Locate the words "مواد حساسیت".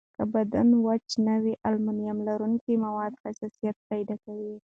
2.85-3.75